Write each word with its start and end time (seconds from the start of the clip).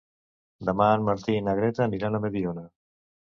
Demà 0.69 0.87
en 0.93 1.05
Martí 1.09 1.35
i 1.41 1.43
na 1.49 1.55
Greta 1.59 1.85
aniran 1.87 2.21
a 2.21 2.23
Mediona. 2.25 2.65